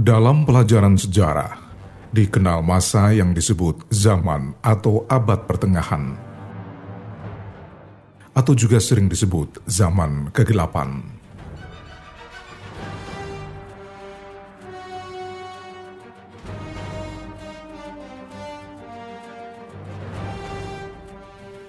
Dalam 0.00 0.48
pelajaran 0.48 0.96
sejarah, 0.96 1.60
dikenal 2.08 2.64
masa 2.64 3.12
yang 3.12 3.36
disebut 3.36 3.84
zaman 3.92 4.56
atau 4.64 5.04
abad 5.04 5.44
pertengahan, 5.44 6.16
atau 8.32 8.56
juga 8.56 8.80
sering 8.80 9.12
disebut 9.12 9.60
zaman 9.68 10.32
kegelapan. 10.32 11.04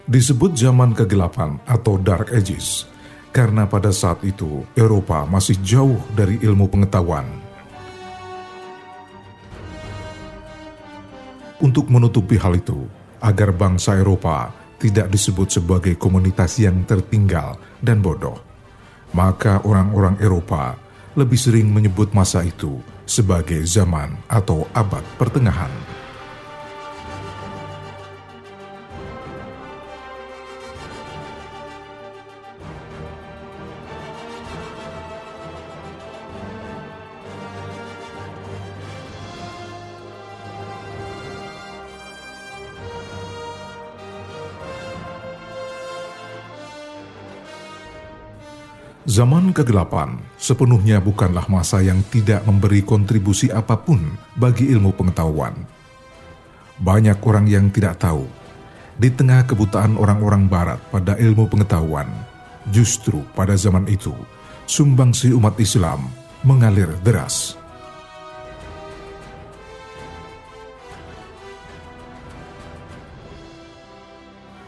Disebut 0.07 0.55
zaman 0.55 0.95
kegelapan 0.95 1.59
atau 1.67 1.99
Dark 1.99 2.31
Ages 2.31 2.87
karena 3.35 3.67
pada 3.67 3.91
saat 3.91 4.23
itu 4.23 4.63
Eropa 4.71 5.27
masih 5.27 5.59
jauh 5.59 5.99
dari 6.15 6.39
ilmu 6.39 6.71
pengetahuan. 6.71 7.40
Untuk 11.61 11.93
menutupi 11.93 12.41
hal 12.41 12.57
itu, 12.57 12.89
agar 13.21 13.53
bangsa 13.53 13.93
Eropa 13.93 14.49
tidak 14.81 15.13
disebut 15.13 15.61
sebagai 15.61 15.93
komunitas 15.93 16.57
yang 16.57 16.81
tertinggal 16.89 17.53
dan 17.77 18.01
bodoh, 18.01 18.41
maka 19.13 19.61
orang-orang 19.61 20.17
Eropa 20.17 20.73
lebih 21.13 21.37
sering 21.37 21.69
menyebut 21.69 22.17
masa 22.17 22.41
itu 22.41 22.81
sebagai 23.05 23.61
zaman 23.69 24.17
atau 24.25 24.65
abad 24.73 25.05
pertengahan. 25.21 25.90
Zaman 49.01 49.49
kegelapan 49.49 50.21
sepenuhnya 50.37 51.01
bukanlah 51.01 51.49
masa 51.49 51.81
yang 51.81 52.05
tidak 52.13 52.45
memberi 52.45 52.85
kontribusi 52.85 53.49
apa 53.49 53.73
pun 53.73 53.97
bagi 54.37 54.69
ilmu 54.69 54.93
pengetahuan. 54.93 55.57
Banyak 56.77 57.17
orang 57.25 57.49
yang 57.49 57.73
tidak 57.73 57.97
tahu, 57.97 58.29
di 59.01 59.09
tengah 59.09 59.41
kebutaan 59.49 59.97
orang-orang 59.97 60.45
barat 60.45 60.77
pada 60.93 61.17
ilmu 61.17 61.49
pengetahuan, 61.49 62.05
justru 62.69 63.25
pada 63.33 63.57
zaman 63.57 63.89
itu, 63.89 64.13
sumbangsi 64.69 65.33
umat 65.33 65.57
Islam 65.57 66.05
mengalir 66.45 66.93
deras. 67.01 67.57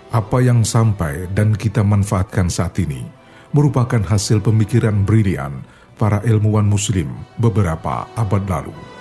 Apa 0.09 0.41
yang 0.41 0.65
sampai 0.65 1.29
dan 1.37 1.53
kita 1.53 1.85
manfaatkan 1.85 2.49
saat 2.49 2.81
ini 2.81 3.21
merupakan 3.53 4.01
hasil 4.01 4.41
pemikiran 4.41 5.05
brilian 5.05 5.61
para 5.95 6.19
ilmuwan 6.25 6.65
Muslim 6.65 7.09
beberapa 7.37 8.09
abad 8.17 8.43
lalu. 8.49 8.92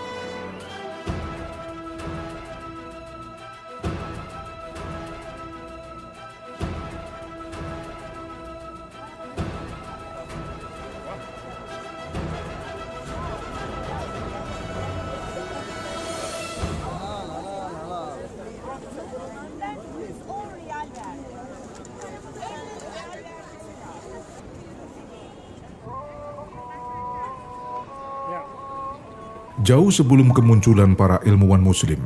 Jauh 29.63 29.95
sebelum 29.95 30.35
kemunculan 30.35 30.99
para 30.99 31.23
ilmuwan 31.23 31.63
Muslim, 31.63 32.03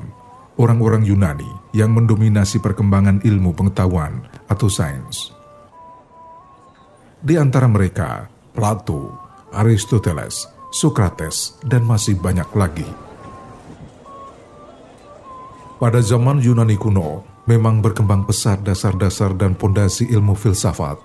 orang-orang 0.60 1.08
Yunani 1.08 1.48
yang 1.72 1.88
mendominasi 1.88 2.60
perkembangan 2.60 3.24
ilmu 3.24 3.56
pengetahuan 3.56 4.28
atau 4.44 4.68
sains. 4.68 5.32
Di 7.24 7.40
antara 7.40 7.64
mereka, 7.64 8.28
Plato, 8.52 9.16
Aristoteles, 9.56 10.44
Socrates, 10.68 11.56
dan 11.64 11.80
masih 11.88 12.20
banyak 12.20 12.44
lagi. 12.52 12.84
Pada 15.80 16.04
zaman 16.04 16.44
Yunani 16.44 16.76
kuno, 16.76 17.24
memang 17.48 17.80
berkembang 17.80 18.28
pesat 18.28 18.60
dasar-dasar 18.68 19.32
dan 19.32 19.56
pondasi 19.56 20.04
ilmu 20.12 20.36
filsafat, 20.36 21.00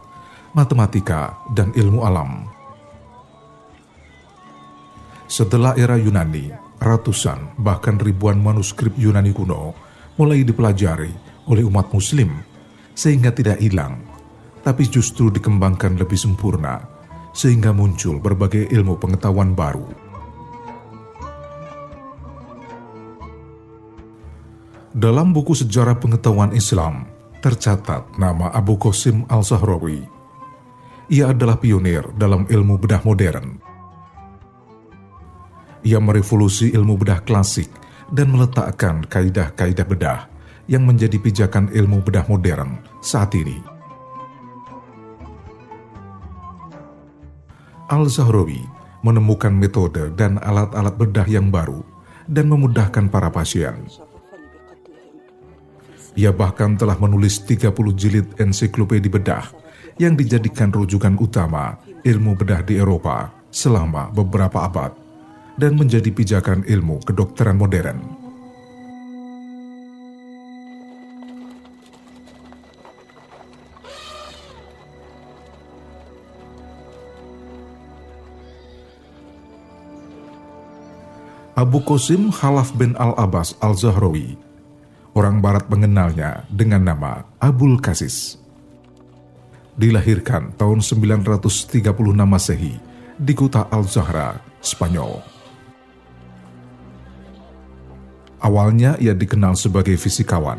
matematika, 0.51 1.31
dan 1.55 1.71
ilmu 1.79 2.03
alam 2.03 2.59
setelah 5.31 5.79
era 5.79 5.95
Yunani, 5.95 6.51
ratusan 6.83 7.55
bahkan 7.55 7.95
ribuan 7.95 8.43
manuskrip 8.43 8.91
Yunani 8.99 9.31
kuno 9.31 9.71
mulai 10.19 10.43
dipelajari 10.43 11.07
oleh 11.47 11.63
umat 11.63 11.87
muslim 11.95 12.35
sehingga 12.91 13.31
tidak 13.31 13.63
hilang, 13.63 14.03
tapi 14.59 14.83
justru 14.91 15.31
dikembangkan 15.31 15.95
lebih 15.95 16.19
sempurna 16.19 16.83
sehingga 17.31 17.71
muncul 17.71 18.19
berbagai 18.19 18.67
ilmu 18.75 18.99
pengetahuan 18.99 19.55
baru. 19.55 19.87
Dalam 24.91 25.31
buku 25.31 25.55
sejarah 25.55 25.95
pengetahuan 25.95 26.51
Islam, 26.51 27.07
tercatat 27.39 28.19
nama 28.19 28.51
Abu 28.51 28.75
Qasim 28.75 29.23
al-Sahrawi. 29.31 30.03
Ia 31.07 31.31
adalah 31.31 31.55
pionir 31.55 32.03
dalam 32.19 32.43
ilmu 32.51 32.75
bedah 32.75 32.99
modern 33.07 33.70
ia 35.81 35.97
merevolusi 35.97 36.69
ilmu 36.73 36.97
bedah 37.01 37.25
klasik 37.25 37.69
dan 38.13 38.29
meletakkan 38.29 39.01
kaidah-kaidah 39.07 39.87
bedah 39.87 40.19
yang 40.69 40.85
menjadi 40.85 41.17
pijakan 41.17 41.73
ilmu 41.73 42.05
bedah 42.05 42.25
modern 42.29 42.77
saat 43.01 43.33
ini. 43.33 43.57
Al-Zahrawi 47.91 48.63
menemukan 49.03 49.51
metode 49.51 50.13
dan 50.15 50.39
alat-alat 50.39 50.95
bedah 50.95 51.27
yang 51.27 51.51
baru 51.51 51.83
dan 52.29 52.47
memudahkan 52.47 53.09
para 53.11 53.27
pasien. 53.33 53.89
Ia 56.15 56.31
bahkan 56.31 56.75
telah 56.75 56.95
menulis 56.99 57.43
30 57.43 57.71
jilid 57.95 58.27
ensiklopedi 58.39 59.07
bedah 59.11 59.47
yang 59.99 60.15
dijadikan 60.15 60.71
rujukan 60.71 61.19
utama 61.19 61.79
ilmu 62.03 62.35
bedah 62.35 62.63
di 62.63 62.79
Eropa 62.79 63.31
selama 63.51 64.11
beberapa 64.11 64.63
abad 64.63 65.00
dan 65.61 65.77
menjadi 65.77 66.09
pijakan 66.09 66.65
ilmu 66.65 67.05
kedokteran 67.05 67.61
modern. 67.61 68.01
Abu 81.53 81.77
Qasim 81.85 82.33
Khalaf 82.33 82.73
bin 82.73 82.97
Al-Abbas 82.97 83.53
Al-Zahrawi, 83.61 84.33
orang 85.13 85.45
barat 85.45 85.69
mengenalnya 85.69 86.41
dengan 86.49 86.81
nama 86.81 87.21
Abul 87.37 87.77
Qasis. 87.77 88.41
Dilahirkan 89.77 90.57
tahun 90.57 90.81
936 90.81 91.85
Masehi 92.25 92.81
di 93.13 93.33
kota 93.37 93.69
Al-Zahra, 93.69 94.41
Spanyol. 94.57 95.30
Awalnya 98.41 98.97
ia 98.97 99.13
dikenal 99.13 99.53
sebagai 99.53 99.93
fisikawan. 100.01 100.57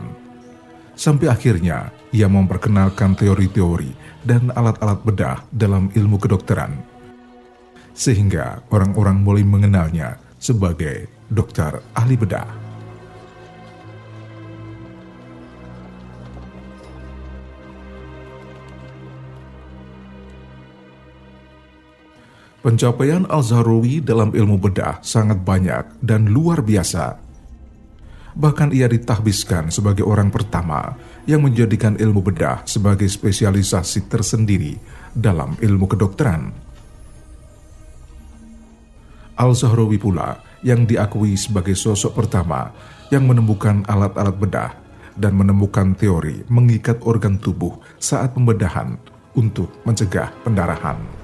Sampai 0.94 1.26
akhirnya 1.26 1.90
ia 2.14 2.30
memperkenalkan 2.30 3.18
teori-teori 3.18 3.90
dan 4.22 4.54
alat-alat 4.54 5.02
bedah 5.02 5.38
dalam 5.50 5.90
ilmu 5.90 6.14
kedokteran. 6.22 6.78
Sehingga 7.90 8.62
orang-orang 8.70 9.18
mulai 9.18 9.42
mengenalnya 9.42 10.14
sebagai 10.38 11.10
dokter 11.26 11.82
ahli 11.98 12.14
bedah. 12.14 12.46
Pencapaian 22.62 23.26
Al-Zahrawi 23.26 23.98
dalam 24.06 24.30
ilmu 24.30 24.54
bedah 24.54 25.02
sangat 25.02 25.42
banyak 25.42 25.98
dan 25.98 26.30
luar 26.30 26.62
biasa 26.62 27.31
Bahkan 28.32 28.72
ia 28.72 28.88
ditahbiskan 28.88 29.68
sebagai 29.68 30.08
orang 30.08 30.32
pertama 30.32 30.96
yang 31.28 31.44
menjadikan 31.44 32.00
ilmu 32.00 32.24
bedah 32.24 32.64
sebagai 32.64 33.04
spesialisasi 33.04 34.08
tersendiri 34.08 34.80
dalam 35.12 35.52
ilmu 35.60 35.84
kedokteran. 35.84 36.52
Al-Zahrawi 39.36 40.00
pula 40.00 40.40
yang 40.64 40.88
diakui 40.88 41.36
sebagai 41.36 41.76
sosok 41.76 42.24
pertama 42.24 42.72
yang 43.12 43.28
menemukan 43.28 43.84
alat-alat 43.84 44.36
bedah 44.36 44.72
dan 45.16 45.36
menemukan 45.36 45.92
teori 45.92 46.40
mengikat 46.48 47.04
organ 47.04 47.36
tubuh 47.36 47.76
saat 48.00 48.32
pembedahan 48.32 48.96
untuk 49.36 49.68
mencegah 49.84 50.32
pendarahan. 50.44 51.21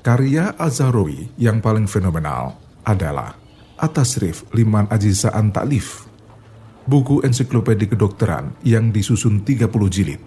Karya 0.00 0.56
Al-Zahrawi 0.56 1.36
yang 1.36 1.60
paling 1.60 1.84
fenomenal 1.84 2.56
adalah 2.88 3.36
Atasrif 3.76 4.48
Liman 4.56 4.88
Ajizaan 4.88 5.52
Ta'lif, 5.52 6.08
buku 6.88 7.20
ensiklopedi 7.20 7.84
kedokteran 7.84 8.56
yang 8.64 8.88
disusun 8.96 9.44
30 9.44 9.68
jilid. 9.92 10.24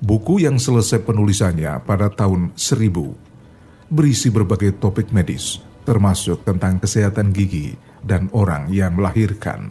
Buku 0.00 0.40
yang 0.40 0.56
selesai 0.56 1.04
penulisannya 1.04 1.84
pada 1.84 2.08
tahun 2.08 2.56
1000 2.56 3.92
berisi 3.92 4.32
berbagai 4.32 4.80
topik 4.80 5.12
medis, 5.12 5.60
termasuk 5.84 6.48
tentang 6.48 6.80
kesehatan 6.80 7.36
gigi 7.36 7.76
dan 8.00 8.32
orang 8.32 8.72
yang 8.72 8.96
melahirkan. 8.96 9.68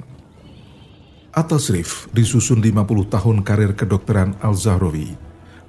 Atasrif 1.33 2.05
disusun 2.13 2.61
50 2.61 2.85
tahun 3.09 3.41
karir 3.41 3.73
kedokteran 3.73 4.37
Al-Zahrawi, 4.45 5.17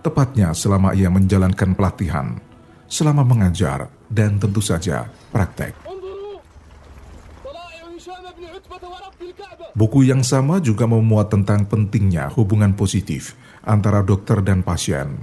tepatnya 0.04 0.52
selama 0.52 0.92
ia 0.92 1.08
menjalankan 1.08 1.72
pelatihan, 1.72 2.44
selama 2.86 3.26
mengajar, 3.26 3.90
dan 4.06 4.38
tentu 4.38 4.62
saja 4.62 5.10
praktek. 5.34 5.74
Buku 9.76 10.08
yang 10.08 10.24
sama 10.24 10.56
juga 10.64 10.88
memuat 10.88 11.28
tentang 11.28 11.68
pentingnya 11.68 12.32
hubungan 12.32 12.72
positif 12.72 13.36
antara 13.60 14.00
dokter 14.00 14.40
dan 14.40 14.64
pasien. 14.64 15.20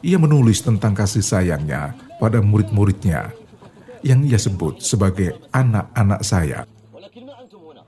Ia 0.00 0.16
menulis 0.16 0.64
tentang 0.64 0.96
kasih 0.96 1.20
sayangnya 1.20 1.92
pada 2.16 2.40
murid-muridnya 2.40 3.36
yang 4.00 4.24
ia 4.24 4.40
sebut 4.40 4.80
sebagai 4.80 5.36
anak-anak 5.52 6.20
saya. 6.24 6.64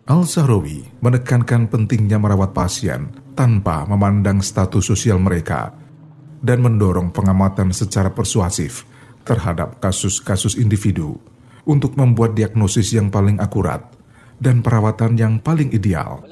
Al-Sahrawi 0.04 1.00
menekankan 1.00 1.70
pentingnya 1.72 2.20
merawat 2.20 2.52
pasien 2.52 3.08
tanpa 3.32 3.88
memandang 3.88 4.44
status 4.44 4.92
sosial 4.92 5.16
mereka 5.16 5.72
dan 6.42 6.58
mendorong 6.60 7.14
pengamatan 7.14 7.70
secara 7.70 8.10
persuasif 8.10 8.84
terhadap 9.22 9.78
kasus-kasus 9.78 10.58
individu 10.58 11.16
untuk 11.62 11.94
membuat 11.94 12.34
diagnosis 12.34 12.90
yang 12.90 13.08
paling 13.08 13.38
akurat 13.38 13.86
dan 14.42 14.60
perawatan 14.60 15.14
yang 15.14 15.38
paling 15.38 15.70
ideal. 15.70 16.26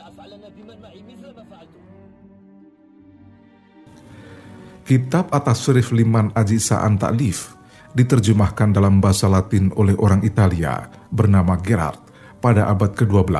Kitab 4.82 5.30
atas 5.30 5.62
Syarif 5.62 5.94
Liman 5.94 6.34
Aji 6.34 6.58
Sa'an 6.58 6.98
Ta'lif 6.98 7.54
diterjemahkan 7.94 8.74
dalam 8.74 8.98
bahasa 8.98 9.30
Latin 9.30 9.70
oleh 9.78 9.94
orang 9.94 10.26
Italia 10.26 10.90
bernama 11.14 11.54
Gerard 11.62 12.02
pada 12.42 12.66
abad 12.66 12.90
ke-12. 12.98 13.30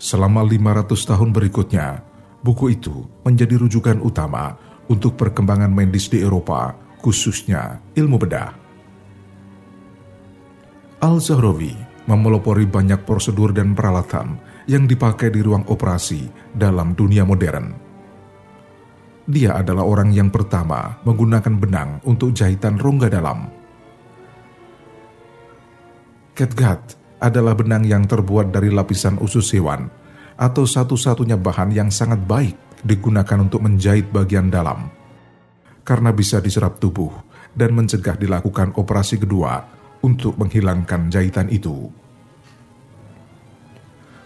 Selama 0.00 0.40
500 0.40 0.88
tahun 1.04 1.30
berikutnya, 1.36 2.00
buku 2.42 2.74
itu 2.74 3.06
menjadi 3.22 3.56
rujukan 3.56 4.02
utama 4.02 4.58
untuk 4.90 5.14
perkembangan 5.14 5.70
medis 5.70 6.10
di 6.10 6.20
Eropa, 6.20 6.74
khususnya 6.98 7.80
ilmu 7.94 8.18
bedah. 8.18 8.50
Al-Zahrawi 11.02 11.74
memelopori 12.06 12.66
banyak 12.66 13.06
prosedur 13.06 13.54
dan 13.54 13.74
peralatan 13.74 14.38
yang 14.66 14.86
dipakai 14.86 15.30
di 15.30 15.42
ruang 15.42 15.66
operasi 15.70 16.26
dalam 16.54 16.94
dunia 16.94 17.26
modern. 17.26 17.74
Dia 19.22 19.62
adalah 19.62 19.86
orang 19.86 20.10
yang 20.10 20.34
pertama 20.34 20.98
menggunakan 21.06 21.54
benang 21.58 21.90
untuk 22.02 22.34
jahitan 22.34 22.74
rongga 22.74 23.06
dalam. 23.06 23.46
Catgut 26.34 26.98
adalah 27.22 27.54
benang 27.54 27.86
yang 27.86 28.02
terbuat 28.02 28.50
dari 28.50 28.74
lapisan 28.74 29.22
usus 29.22 29.54
hewan 29.54 29.86
atau 30.42 30.66
satu-satunya 30.66 31.38
bahan 31.38 31.70
yang 31.70 31.94
sangat 31.94 32.18
baik 32.26 32.58
digunakan 32.82 33.38
untuk 33.46 33.62
menjahit 33.62 34.10
bagian 34.10 34.50
dalam 34.50 34.90
karena 35.86 36.10
bisa 36.10 36.42
diserap 36.42 36.82
tubuh 36.82 37.14
dan 37.54 37.70
mencegah 37.78 38.18
dilakukan 38.18 38.74
operasi 38.74 39.22
kedua 39.22 39.62
untuk 40.02 40.34
menghilangkan 40.34 41.14
jahitan 41.14 41.46
itu. 41.46 41.90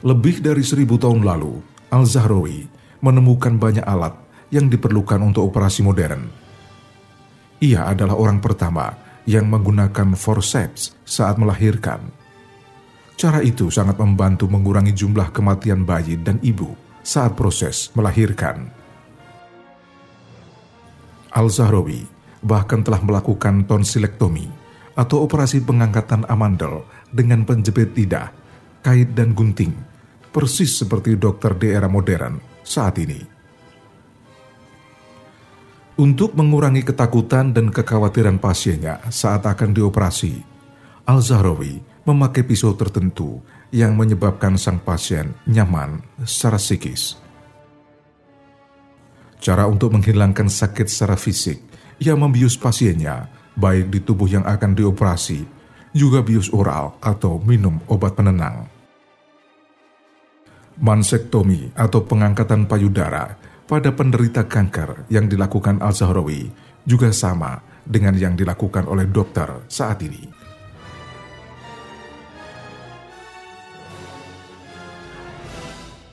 Lebih 0.01 0.41
dari 0.41 0.65
seribu 0.65 0.97
tahun 0.97 1.21
lalu, 1.25 1.61
Al-Zahrawi 1.93 2.69
menemukan 3.05 3.57
banyak 3.61 3.85
alat 3.85 4.17
yang 4.49 4.73
diperlukan 4.73 5.21
untuk 5.21 5.49
operasi 5.53 5.85
modern. 5.85 6.29
Ia 7.61 7.93
adalah 7.93 8.17
orang 8.17 8.41
pertama 8.41 8.93
yang 9.27 9.49
menggunakan 9.49 10.15
forceps 10.15 10.95
saat 11.03 11.41
melahirkan. 11.41 12.26
Cara 13.17 13.41
itu 13.41 13.73
sangat 13.73 13.97
membantu 13.97 14.45
mengurangi 14.45 14.93
jumlah 14.93 15.33
kematian 15.33 15.89
bayi 15.89 16.21
dan 16.21 16.37
ibu 16.45 16.77
saat 17.01 17.33
proses 17.33 17.89
melahirkan. 17.97 18.69
Al-Zahrawi 21.33 22.05
bahkan 22.45 22.85
telah 22.85 23.01
melakukan 23.01 23.65
tonsilektomi 23.65 24.53
atau 24.97 25.25
operasi 25.25 25.65
pengangkatan 25.65 26.29
amandel 26.29 26.85
dengan 27.09 27.49
penjepit 27.49 27.97
lidah, 27.97 28.33
kait 28.85 29.17
dan 29.17 29.33
gunting, 29.33 29.73
persis 30.29 30.77
seperti 30.77 31.17
dokter 31.17 31.57
di 31.57 31.73
era 31.73 31.89
modern 31.89 32.37
saat 32.61 33.01
ini. 33.01 33.21
Untuk 35.97 36.37
mengurangi 36.37 36.85
ketakutan 36.85 37.57
dan 37.57 37.73
kekhawatiran 37.73 38.37
pasiennya 38.37 39.09
saat 39.09 39.49
akan 39.49 39.73
dioperasi, 39.73 40.37
Al-Zahrawi 41.09 41.96
memakai 42.07 42.47
pisau 42.47 42.73
tertentu 42.79 43.43
yang 43.75 43.99
menyebabkan 43.99 44.55
sang 44.55 44.79
pasien 44.79 45.35
nyaman 45.51 46.01
secara 46.23 46.57
psikis. 46.57 47.19
Cara 49.43 49.67
untuk 49.67 49.93
menghilangkan 49.93 50.47
sakit 50.47 50.87
secara 50.87 51.19
fisik, 51.19 51.61
ia 51.99 52.15
membius 52.15 52.55
pasiennya 52.55 53.29
baik 53.59 53.91
di 53.91 54.01
tubuh 54.01 54.31
yang 54.31 54.47
akan 54.47 54.79
dioperasi, 54.79 55.43
juga 55.97 56.23
bius 56.23 56.53
oral 56.55 56.95
atau 57.03 57.43
minum 57.43 57.83
obat 57.91 58.15
penenang. 58.15 58.69
Mansektomi 60.77 61.73
atau 61.73 62.05
pengangkatan 62.05 62.69
payudara 62.69 63.33
pada 63.65 63.91
penderita 63.97 64.45
kanker 64.45 65.09
yang 65.09 65.25
dilakukan 65.25 65.81
Al-Zahrawi 65.81 66.53
juga 66.85 67.11
sama 67.11 67.59
dengan 67.83 68.13
yang 68.13 68.37
dilakukan 68.37 68.85
oleh 68.85 69.09
dokter 69.09 69.65
saat 69.73 70.05
ini. 70.05 70.36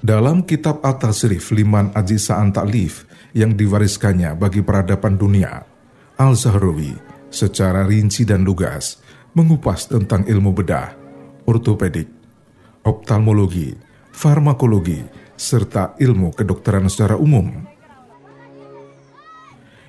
Dalam 0.04 0.44
kitab 0.44 0.84
At-Tasrif 0.84 1.56
Liman 1.56 1.96
Ajisa'an 1.96 2.52
Ta'lif 2.52 3.08
yang 3.32 3.56
diwariskannya 3.56 4.36
bagi 4.36 4.60
peradaban 4.60 5.16
dunia, 5.16 5.64
Al-Zahrawi 6.20 6.92
secara 7.32 7.88
rinci 7.88 8.28
dan 8.28 8.44
lugas 8.44 9.00
mengupas 9.32 9.88
tentang 9.88 10.28
ilmu 10.28 10.52
bedah, 10.52 10.92
ortopedik, 11.48 12.12
optalmologi, 12.84 13.72
farmakologi, 14.12 15.00
serta 15.40 15.96
ilmu 15.96 16.36
kedokteran 16.36 16.92
secara 16.92 17.16
umum. 17.16 17.64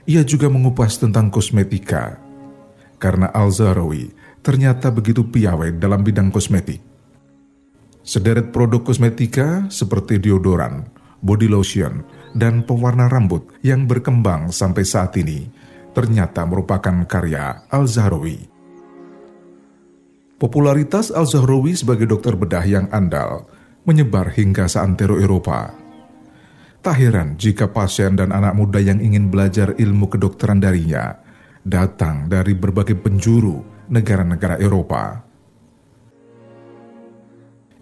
Ia 0.07 0.23
juga 0.23 0.47
mengupas 0.47 0.95
tentang 0.95 1.27
kosmetika, 1.27 2.23
karena 3.03 3.35
Al-Zahrawi 3.35 4.15
ternyata 4.47 4.95
begitu 4.95 5.27
piawai 5.27 5.75
dalam 5.75 6.07
bidang 6.07 6.31
kosmetik. 6.31 6.94
Sederet 8.05 8.53
produk 8.53 8.85
kosmetika 8.85 9.65
seperti 9.73 10.21
deodoran, 10.21 10.85
body 11.25 11.49
lotion, 11.49 12.05
dan 12.37 12.61
pewarna 12.61 13.09
rambut 13.09 13.49
yang 13.65 13.89
berkembang 13.89 14.53
sampai 14.53 14.85
saat 14.85 15.17
ini 15.17 15.49
ternyata 15.97 16.45
merupakan 16.45 17.09
karya 17.09 17.65
Al-Zahrawi. 17.73 18.53
Popularitas 20.37 21.09
Al-Zahrawi 21.09 21.73
sebagai 21.73 22.05
dokter 22.05 22.37
bedah 22.37 22.69
yang 22.69 22.93
andal 22.93 23.49
menyebar 23.89 24.29
hingga 24.37 24.69
seantero 24.69 25.17
Eropa. 25.17 25.73
Tak 26.85 27.01
heran 27.01 27.41
jika 27.41 27.73
pasien 27.73 28.21
dan 28.21 28.37
anak 28.37 28.53
muda 28.53 28.77
yang 28.85 29.01
ingin 29.01 29.33
belajar 29.33 29.73
ilmu 29.81 30.13
kedokteran 30.13 30.61
darinya 30.61 31.17
datang 31.65 32.29
dari 32.29 32.53
berbagai 32.53 33.01
penjuru 33.01 33.89
negara-negara 33.89 34.61
Eropa. 34.61 35.24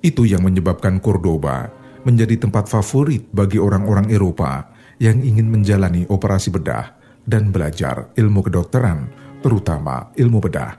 Itu 0.02 0.26
yang 0.26 0.42
menyebabkan 0.42 0.99
Cordoba 0.99 1.71
menjadi 2.02 2.35
tempat 2.35 2.66
favorit 2.66 3.30
bagi 3.30 3.62
orang-orang 3.62 4.11
Eropa 4.11 4.75
yang 4.99 5.23
ingin 5.23 5.47
menjalani 5.47 6.02
operasi 6.11 6.50
bedah 6.50 6.99
dan 7.23 7.54
belajar 7.54 8.11
ilmu 8.18 8.42
kedokteran, 8.42 9.06
terutama 9.38 10.11
ilmu 10.18 10.38
bedah. 10.42 10.75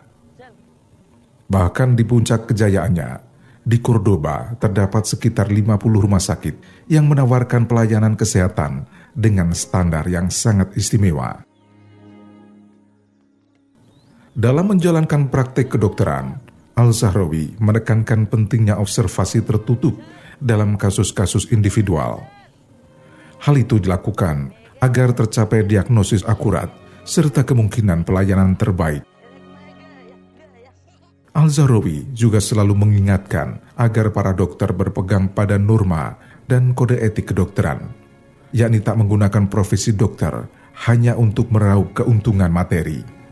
Bahkan 1.47 1.95
di 1.95 2.03
puncak 2.03 2.51
kejayaannya, 2.51 3.33
di 3.63 3.79
Cordoba 3.79 4.59
terdapat 4.59 5.07
sekitar 5.07 5.47
50 5.47 5.79
rumah 6.03 6.19
sakit 6.19 6.87
yang 6.91 7.07
menawarkan 7.07 7.63
pelayanan 7.63 8.19
kesehatan 8.19 8.83
dengan 9.15 9.55
standar 9.55 10.03
yang 10.11 10.27
sangat 10.27 10.75
istimewa. 10.75 11.47
Dalam 14.33 14.65
menjalankan 14.65 15.29
praktek 15.31 15.77
kedokteran, 15.77 16.41
Al-Zahrawi 16.73 17.53
menekankan 17.61 18.25
pentingnya 18.25 18.81
observasi 18.81 19.45
tertutup 19.45 19.93
dalam 20.41 20.73
kasus-kasus 20.73 21.53
individual. 21.53 22.25
Hal 23.45 23.55
itu 23.61 23.77
dilakukan 23.77 24.49
agar 24.81 25.13
tercapai 25.13 25.69
diagnosis 25.69 26.25
akurat 26.25 26.73
serta 27.05 27.45
kemungkinan 27.45 28.01
pelayanan 28.01 28.57
terbaik. 28.57 29.05
Al-Zahrawi 31.33 32.09
juga 32.13 32.41
selalu 32.41 32.73
mengingatkan 32.73 33.61
agar 33.77 34.09
para 34.09 34.33
dokter 34.33 34.69
berpegang 34.73 35.29
pada 35.29 35.61
norma 35.61 36.17
dan 36.45 36.73
kode 36.73 36.97
etik 36.97 37.33
kedokteran, 37.33 37.89
yakni 38.53 38.81
tak 38.81 38.97
menggunakan 38.97 39.49
profesi 39.49 39.93
dokter 39.93 40.45
hanya 40.89 41.13
untuk 41.17 41.53
meraup 41.53 41.93
keuntungan 41.93 42.49
materi. 42.49 43.22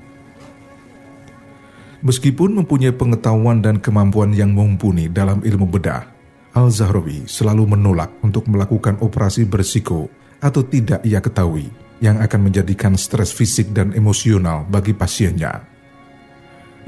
Meskipun 2.01 2.57
mempunyai 2.57 2.97
pengetahuan 2.97 3.61
dan 3.61 3.77
kemampuan 3.77 4.33
yang 4.33 4.57
mumpuni 4.57 5.05
dalam 5.05 5.45
ilmu 5.45 5.69
bedah, 5.69 6.09
Al-Zahrawi 6.57 7.29
selalu 7.29 7.77
menolak 7.77 8.17
untuk 8.25 8.49
melakukan 8.49 8.97
operasi 9.05 9.45
bersiko 9.45 10.09
atau 10.41 10.65
tidak 10.65 11.05
ia 11.05 11.21
ketahui 11.21 11.69
yang 12.01 12.17
akan 12.17 12.49
menjadikan 12.49 12.97
stres 12.97 13.29
fisik 13.29 13.69
dan 13.69 13.93
emosional 13.93 14.65
bagi 14.65 14.97
pasiennya. 14.97 15.61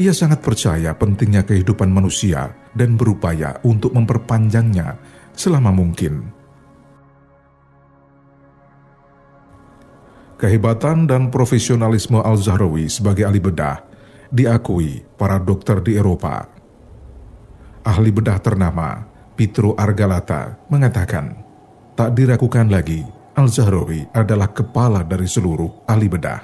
Ia 0.02 0.10
sangat 0.10 0.42
percaya 0.42 0.98
pentingnya 0.98 1.46
kehidupan 1.46 1.94
manusia 1.94 2.50
dan 2.74 2.98
berupaya 2.98 3.62
untuk 3.62 3.94
memperpanjangnya 3.94 4.98
selama 5.38 5.70
mungkin. 5.70 6.26
Kehebatan 10.42 11.06
dan 11.06 11.30
profesionalisme 11.30 12.18
Al-Zahrawi 12.18 12.90
sebagai 12.90 13.30
ahli 13.30 13.38
bedah 13.38 13.93
diakui 14.34 15.06
para 15.14 15.38
dokter 15.38 15.78
di 15.86 15.94
Eropa. 15.94 16.50
Ahli 17.86 18.10
bedah 18.10 18.42
ternama 18.42 19.06
Pietro 19.38 19.78
Argalata 19.78 20.58
mengatakan, 20.74 21.38
tak 21.94 22.18
diragukan 22.18 22.66
lagi 22.66 23.06
Al-Zahrawi 23.38 24.10
adalah 24.14 24.50
kepala 24.50 25.06
dari 25.06 25.30
seluruh 25.30 25.86
ahli 25.86 26.10
bedah. 26.10 26.42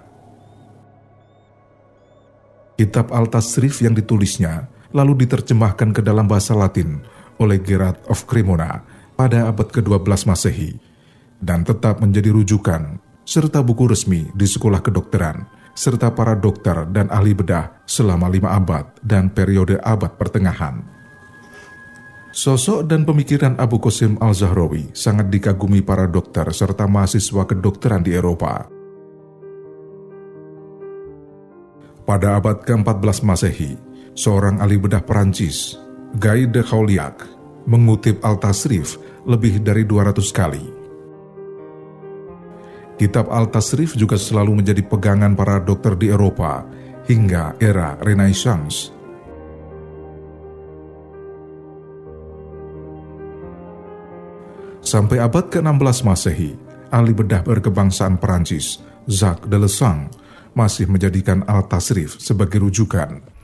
Kitab 2.78 3.10
Al-Tasrif 3.10 3.82
yang 3.82 3.98
ditulisnya 3.98 4.70
lalu 4.94 5.26
diterjemahkan 5.26 5.94
ke 5.94 6.02
dalam 6.02 6.26
bahasa 6.30 6.54
Latin 6.58 7.02
oleh 7.38 7.62
Gerard 7.62 7.98
of 8.10 8.26
Cremona 8.26 8.86
pada 9.14 9.50
abad 9.50 9.70
ke-12 9.70 10.30
Masehi 10.30 10.78
dan 11.42 11.66
tetap 11.66 12.02
menjadi 12.02 12.34
rujukan 12.34 12.98
serta 13.22 13.62
buku 13.62 13.86
resmi 13.86 14.30
di 14.34 14.48
sekolah 14.50 14.82
kedokteran 14.82 15.59
serta 15.80 16.12
para 16.12 16.36
dokter 16.36 16.84
dan 16.92 17.08
ahli 17.08 17.32
bedah 17.32 17.88
selama 17.88 18.28
lima 18.28 18.52
abad 18.52 19.00
dan 19.00 19.32
periode 19.32 19.80
abad 19.80 20.20
pertengahan. 20.20 20.84
Sosok 22.36 22.84
dan 22.84 23.08
pemikiran 23.08 23.56
Abu 23.56 23.80
Qasim 23.80 24.20
al-Zahrawi 24.20 24.92
sangat 24.92 25.32
dikagumi 25.32 25.80
para 25.80 26.04
dokter 26.04 26.52
serta 26.52 26.84
mahasiswa 26.84 27.48
kedokteran 27.48 28.04
di 28.04 28.12
Eropa. 28.12 28.68
Pada 32.04 32.36
abad 32.36 32.60
ke-14 32.68 33.24
Masehi, 33.24 33.80
seorang 34.20 34.60
ahli 34.60 34.76
bedah 34.82 35.02
Perancis, 35.02 35.80
Guy 36.20 36.50
de 36.50 36.60
Chauliac, 36.60 37.24
mengutip 37.70 38.20
Al-Tasrif 38.20 39.00
lebih 39.24 39.62
dari 39.62 39.86
200 39.86 40.18
kali 40.34 40.79
Kitab 43.00 43.32
Al-Tasrif 43.32 43.96
juga 43.96 44.20
selalu 44.20 44.60
menjadi 44.60 44.84
pegangan 44.84 45.32
para 45.32 45.64
dokter 45.64 45.96
di 45.96 46.12
Eropa 46.12 46.68
hingga 47.08 47.56
era 47.56 47.96
Renaissance. 48.04 48.92
Sampai 54.84 55.24
abad 55.24 55.48
ke-16 55.48 56.04
Masehi, 56.04 56.52
ahli 56.92 57.16
bedah 57.16 57.40
berkebangsaan 57.48 58.20
Perancis, 58.20 58.84
Jacques 59.08 59.48
de 59.48 59.64
Lesang, 59.64 60.12
masih 60.52 60.92
menjadikan 60.92 61.48
Al-Tasrif 61.48 62.20
sebagai 62.20 62.60
rujukan 62.60 63.39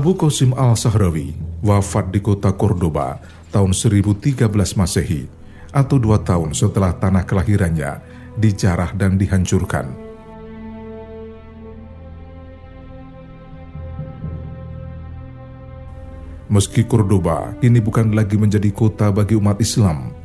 Abu 0.00 0.16
Qasim 0.16 0.56
al-Sahrawi 0.56 1.36
wafat 1.60 2.08
di 2.08 2.24
kota 2.24 2.56
Cordoba 2.56 3.20
tahun 3.52 3.76
1013 3.76 4.48
Masehi 4.72 5.28
atau 5.76 6.00
dua 6.00 6.16
tahun 6.24 6.56
setelah 6.56 6.96
tanah 6.96 7.28
kelahirannya 7.28 8.00
dijarah 8.32 8.96
dan 8.96 9.20
dihancurkan. 9.20 9.92
Meski 16.48 16.88
Cordoba 16.88 17.52
kini 17.60 17.84
bukan 17.84 18.16
lagi 18.16 18.40
menjadi 18.40 18.72
kota 18.72 19.12
bagi 19.12 19.36
umat 19.36 19.60
Islam, 19.60 20.16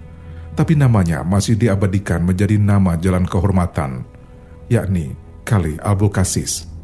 tapi 0.55 0.79
namanya 0.79 1.19
masih 1.27 1.59
diabadikan 1.59 2.23
menjadi 2.23 2.55
nama 2.55 2.95
jalan 2.95 3.27
kehormatan, 3.27 4.07
yakni 4.71 5.19
Kali 5.43 5.75
Abu 5.83 6.07
Kasis. 6.07 6.74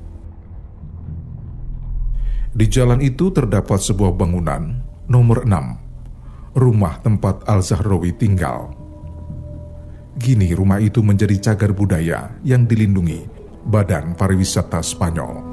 Di 2.51 2.67
jalan 2.67 2.99
itu 2.99 3.31
terdapat 3.31 3.79
sebuah 3.79 4.11
bangunan 4.11 4.83
nomor 5.07 5.47
6, 5.47 6.59
rumah 6.59 6.99
tempat 6.99 7.47
Al-Zahrawi 7.47 8.11
tinggal. 8.19 8.75
Gini 10.19 10.51
rumah 10.51 10.83
itu 10.83 10.99
menjadi 10.99 11.51
cagar 11.51 11.71
budaya 11.71 12.35
yang 12.43 12.67
dilindungi 12.67 13.23
Badan 13.63 14.19
Pariwisata 14.19 14.83
Spanyol. 14.83 15.50